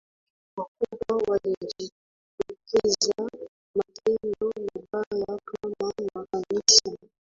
[0.57, 3.15] wakubwa yalijitokeza
[3.77, 4.45] matendo
[4.91, 6.89] mabaya kama makanisa